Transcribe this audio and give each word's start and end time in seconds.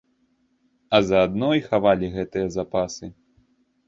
А 0.97 0.99
заадно 1.09 1.49
і 1.57 1.61
хавалі 1.65 2.09
гэтыя 2.15 2.47
запасы. 2.57 3.11